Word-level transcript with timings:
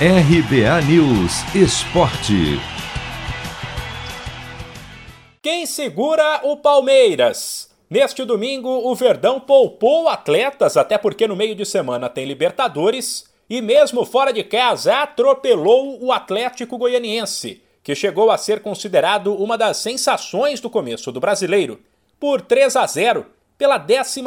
RBA 0.00 0.82
News 0.88 1.54
Esporte. 1.54 2.58
Quem 5.40 5.66
segura 5.66 6.40
o 6.42 6.56
Palmeiras? 6.56 7.70
Neste 7.88 8.24
domingo, 8.24 8.68
o 8.68 8.92
Verdão 8.96 9.38
poupou 9.38 10.08
atletas, 10.08 10.76
até 10.76 10.98
porque 10.98 11.28
no 11.28 11.36
meio 11.36 11.54
de 11.54 11.64
semana 11.64 12.08
tem 12.08 12.24
Libertadores, 12.24 13.32
e 13.48 13.62
mesmo 13.62 14.04
fora 14.04 14.32
de 14.32 14.42
casa 14.42 14.96
atropelou 14.96 16.02
o 16.02 16.10
Atlético 16.10 16.76
Goianiense, 16.76 17.62
que 17.80 17.94
chegou 17.94 18.32
a 18.32 18.36
ser 18.36 18.62
considerado 18.62 19.32
uma 19.32 19.56
das 19.56 19.76
sensações 19.76 20.58
do 20.60 20.68
começo 20.68 21.12
do 21.12 21.20
brasileiro, 21.20 21.80
por 22.18 22.40
3 22.40 22.74
a 22.74 22.84
0 22.84 23.26
pela 23.56 23.78
12 23.78 24.20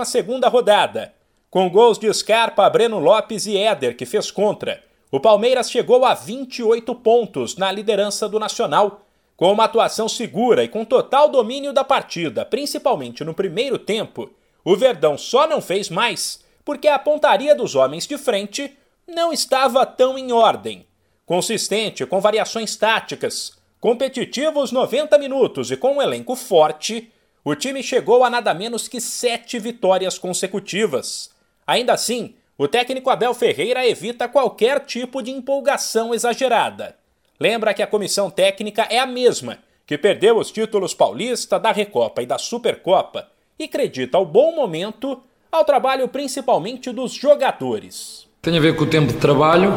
rodada, 0.49 1.13
com 1.51 1.69
gols 1.69 1.99
de 1.99 2.11
Scarpa, 2.13 2.69
Breno 2.69 2.99
Lopes 2.99 3.45
e 3.45 3.57
Éder, 3.57 3.97
que 3.97 4.05
fez 4.05 4.31
contra. 4.31 4.87
O 5.09 5.19
Palmeiras 5.19 5.71
chegou 5.71 6.03
a 6.03 6.13
28 6.13 6.93
pontos 6.95 7.55
na 7.55 7.71
liderança 7.71 8.27
do 8.27 8.39
Nacional, 8.39 9.05
com 9.37 9.51
uma 9.51 9.63
atuação 9.63 10.09
segura 10.09 10.63
e 10.63 10.67
com 10.67 10.83
total 10.83 11.29
domínio 11.29 11.71
da 11.71 11.83
partida, 11.83 12.43
principalmente 12.43 13.23
no 13.23 13.33
primeiro 13.33 13.77
tempo. 13.77 14.29
O 14.65 14.75
Verdão 14.75 15.17
só 15.17 15.47
não 15.47 15.61
fez 15.61 15.89
mais 15.89 16.43
porque 16.65 16.89
a 16.89 16.99
pontaria 16.99 17.55
dos 17.55 17.75
homens 17.75 18.05
de 18.05 18.17
frente 18.17 18.77
não 19.07 19.31
estava 19.31 19.85
tão 19.85 20.17
em 20.17 20.33
ordem. 20.33 20.85
Consistente, 21.25 22.05
com 22.05 22.19
variações 22.19 22.75
táticas, 22.75 23.53
competitivos 23.79 24.73
90 24.73 25.17
minutos 25.17 25.71
e 25.71 25.77
com 25.77 25.95
um 25.95 26.01
elenco 26.01 26.35
forte, 26.35 27.09
o 27.45 27.55
time 27.55 27.81
chegou 27.81 28.25
a 28.25 28.29
nada 28.29 28.53
menos 28.53 28.89
que 28.89 28.99
sete 28.99 29.57
vitórias 29.57 30.17
consecutivas. 30.17 31.29
Ainda 31.65 31.93
assim, 31.93 32.35
o 32.57 32.67
técnico 32.67 33.11
Abel 33.11 33.35
Ferreira 33.35 33.87
evita 33.87 34.27
qualquer 34.27 34.79
tipo 34.79 35.21
de 35.21 35.29
empolgação 35.29 36.11
exagerada. 36.11 36.95
Lembra 37.39 37.71
que 37.71 37.83
a 37.83 37.87
comissão 37.87 38.31
técnica 38.31 38.87
é 38.89 38.97
a 38.97 39.05
mesma, 39.05 39.59
que 39.85 39.95
perdeu 39.95 40.37
os 40.37 40.49
títulos 40.49 40.93
paulista, 40.95 41.59
da 41.59 41.71
Recopa 41.71 42.23
e 42.23 42.25
da 42.25 42.39
Supercopa, 42.39 43.27
e 43.59 43.65
acredita 43.65 44.17
o 44.17 44.25
bom 44.25 44.55
momento 44.55 45.21
ao 45.51 45.63
trabalho 45.63 46.07
principalmente 46.07 46.91
dos 46.91 47.13
jogadores. 47.13 48.27
Tem 48.41 48.57
a 48.57 48.59
ver 48.61 48.75
com 48.75 48.85
o 48.85 48.87
tempo 48.87 49.13
de 49.13 49.19
trabalho, 49.19 49.71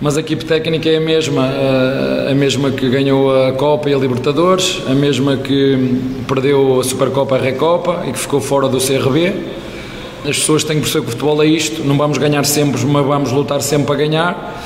mas 0.00 0.16
a 0.16 0.20
equipe 0.20 0.44
técnica 0.44 0.88
é 0.90 0.96
a 0.96 1.00
mesma, 1.00 1.48
a 2.28 2.34
mesma 2.34 2.72
que 2.72 2.90
ganhou 2.90 3.46
a 3.46 3.52
Copa 3.52 3.88
e 3.88 3.94
a 3.94 3.98
Libertadores, 3.98 4.82
a 4.88 4.94
mesma 4.94 5.36
que 5.36 5.76
perdeu 6.26 6.80
a 6.80 6.84
Supercopa 6.84 7.36
e 7.36 7.38
a 7.38 7.42
Recopa 7.42 8.04
e 8.04 8.12
que 8.12 8.18
ficou 8.18 8.40
fora 8.40 8.68
do 8.68 8.78
CRB 8.78 9.65
as 10.28 10.38
pessoas 10.38 10.64
têm 10.64 10.76
que 10.76 10.82
perceber 10.82 11.04
que 11.04 11.08
o 11.08 11.10
futebol 11.12 11.42
é 11.42 11.46
isto, 11.46 11.84
não 11.84 11.96
vamos 11.96 12.18
ganhar 12.18 12.44
sempre, 12.44 12.84
mas 12.86 13.06
vamos 13.06 13.32
lutar 13.32 13.60
sempre 13.62 13.86
para 13.86 13.96
ganhar. 13.96 14.64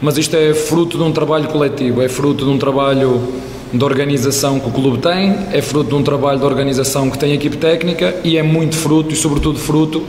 Mas 0.00 0.16
isto 0.16 0.36
é 0.36 0.54
fruto 0.54 0.96
de 0.96 1.02
um 1.02 1.10
trabalho 1.10 1.48
coletivo, 1.48 2.00
é 2.02 2.08
fruto 2.08 2.44
de 2.44 2.50
um 2.50 2.58
trabalho 2.58 3.20
de 3.72 3.84
organização 3.84 4.60
que 4.60 4.68
o 4.68 4.70
clube 4.70 4.98
tem, 4.98 5.34
é 5.52 5.60
fruto 5.60 5.90
de 5.90 5.94
um 5.96 6.02
trabalho 6.02 6.38
de 6.38 6.44
organização 6.44 7.10
que 7.10 7.18
tem 7.18 7.32
a 7.32 7.34
equipe 7.34 7.56
técnica 7.56 8.14
e 8.22 8.36
é 8.36 8.42
muito 8.42 8.76
fruto 8.76 9.12
e, 9.12 9.16
sobretudo, 9.16 9.58
fruto 9.58 10.04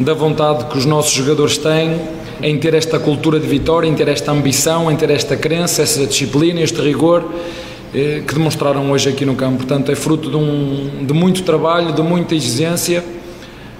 da 0.00 0.14
vontade 0.14 0.64
que 0.64 0.78
os 0.78 0.86
nossos 0.86 1.12
jogadores 1.12 1.58
têm 1.58 2.00
em 2.42 2.58
ter 2.58 2.74
esta 2.74 2.98
cultura 2.98 3.38
de 3.38 3.46
vitória, 3.46 3.86
em 3.86 3.94
ter 3.94 4.08
esta 4.08 4.32
ambição, 4.32 4.90
em 4.90 4.96
ter 4.96 5.10
esta 5.10 5.36
crença, 5.36 5.82
essa 5.82 6.06
disciplina, 6.06 6.60
este 6.60 6.80
rigor 6.80 7.24
eh, 7.94 8.22
que 8.26 8.34
demonstraram 8.34 8.90
hoje 8.90 9.10
aqui 9.10 9.24
no 9.24 9.34
campo. 9.34 9.58
Portanto, 9.58 9.92
é 9.92 9.94
fruto 9.94 10.30
de, 10.30 10.36
um, 10.36 11.04
de 11.06 11.12
muito 11.12 11.42
trabalho, 11.42 11.92
de 11.92 12.02
muita 12.02 12.34
exigência 12.34 13.04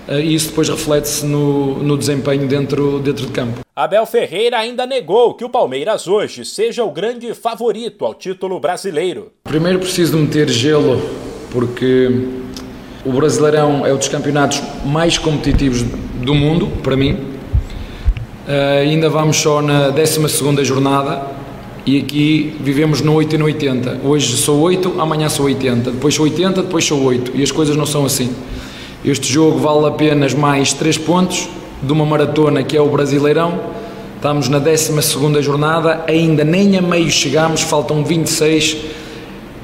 e 0.09 0.35
isso 0.35 0.49
depois 0.49 0.69
reflete-se 0.69 1.25
no, 1.25 1.83
no 1.83 1.97
desempenho 1.97 2.47
dentro, 2.47 2.99
dentro 2.99 3.27
de 3.27 3.33
campo. 3.33 3.61
Abel 3.75 4.05
Ferreira 4.05 4.59
ainda 4.59 4.87
negou 4.87 5.35
que 5.35 5.45
o 5.45 5.49
Palmeiras 5.49 6.07
hoje 6.07 6.45
seja 6.45 6.85
o 6.85 6.91
grande 6.91 7.33
favorito 7.35 8.05
ao 8.05 8.15
título 8.15 8.59
brasileiro. 8.61 9.33
Primeiro 9.45 9.79
preciso 9.79 10.17
de 10.17 10.23
meter 10.23 10.49
gelo, 10.49 11.01
porque 11.51 12.11
o 13.05 13.13
Brasileirão 13.13 13.85
é 13.87 13.93
um 13.93 13.97
dos 13.97 14.09
campeonatos 14.09 14.63
mais 14.85 15.19
competitivos 15.19 15.83
do 15.83 16.35
mundo, 16.35 16.69
para 16.83 16.97
mim. 16.97 17.13
Uh, 17.13 18.81
ainda 18.83 19.09
vamos 19.09 19.37
só 19.37 19.63
na 19.63 19.89
12 19.91 20.65
jornada 20.65 21.27
e 21.87 21.99
aqui 21.99 22.57
vivemos 22.61 23.01
no 23.01 23.15
8 23.15 23.35
e 23.35 23.39
no 23.39 23.45
80. 23.47 24.01
Hoje 24.05 24.37
sou 24.37 24.61
8, 24.61 25.01
amanhã 25.01 25.29
sou 25.29 25.47
80, 25.47 25.93
depois 25.93 26.15
sou 26.15 26.25
80, 26.25 26.63
depois 26.63 26.85
sou 26.85 27.03
8 27.03 27.33
e 27.35 27.43
as 27.43 27.51
coisas 27.51 27.77
não 27.77 27.87
são 27.87 28.05
assim. 28.05 28.33
Este 29.05 29.33
jogo 29.33 29.59
vale 29.59 29.89
apenas 29.89 30.33
mais 30.33 30.73
3 30.73 30.97
pontos 30.99 31.49
de 31.83 31.93
uma 31.93 32.07
maratona 32.07 32.63
que 32.63 32.77
é 32.77 32.81
o 32.81 32.89
Brasileirão. 32.89 33.59
Estamos 34.15 34.49
na 34.49 34.61
12 34.61 35.43
jornada, 35.43 36.05
ainda 36.07 36.45
nem 36.45 36.79
a 36.79 36.81
meio 36.81 37.11
chegamos, 37.11 37.63
faltam 37.63 38.05
26. 38.05 38.77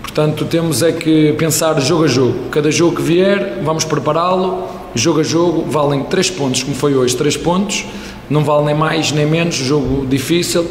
Portanto, 0.02 0.44
temos 0.44 0.82
é 0.82 0.90
que 0.90 1.34
pensar 1.34 1.80
jogo 1.80 2.02
a 2.02 2.08
jogo. 2.08 2.48
Cada 2.50 2.68
jogo 2.72 2.96
que 2.96 3.02
vier, 3.02 3.60
vamos 3.62 3.84
prepará-lo. 3.84 4.66
Jogo 4.92 5.20
a 5.20 5.22
jogo, 5.22 5.70
valem 5.70 6.02
3 6.02 6.30
pontos, 6.30 6.64
como 6.64 6.74
foi 6.74 6.96
hoje, 6.96 7.16
3 7.16 7.36
pontos. 7.36 7.84
Não 8.28 8.42
vale 8.42 8.64
nem 8.64 8.74
mais 8.74 9.12
nem 9.12 9.24
menos, 9.24 9.54
jogo 9.54 10.04
difícil, 10.04 10.68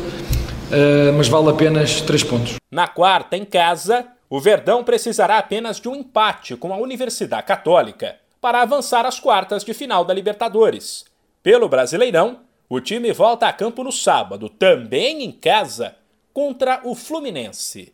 eh, 0.69 1.13
mas 1.15 1.29
vale 1.29 1.49
apenas 1.49 2.01
3 2.01 2.21
pontos. 2.25 2.55
Na 2.69 2.89
quarta, 2.89 3.37
em 3.37 3.45
casa, 3.45 4.05
o 4.29 4.41
Verdão 4.41 4.83
precisará 4.83 5.37
apenas 5.37 5.79
de 5.79 5.87
um 5.87 5.95
empate 5.95 6.57
com 6.57 6.73
a 6.73 6.77
Universidade 6.77 7.43
Católica 7.43 8.26
para 8.47 8.61
avançar 8.61 9.05
às 9.05 9.19
quartas 9.19 9.61
de 9.65 9.73
final 9.73 10.05
da 10.05 10.13
Libertadores. 10.13 11.03
Pelo 11.43 11.67
Brasileirão, 11.67 12.45
o 12.69 12.79
time 12.79 13.11
volta 13.11 13.45
a 13.45 13.51
campo 13.51 13.83
no 13.83 13.91
sábado, 13.91 14.47
também 14.47 15.21
em 15.21 15.33
casa, 15.33 15.97
contra 16.31 16.79
o 16.85 16.95
Fluminense. 16.95 17.93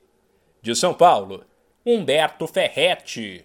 De 0.61 0.75
São 0.75 0.93
Paulo, 0.93 1.43
Humberto 1.83 2.45
Ferretti. 2.45 3.43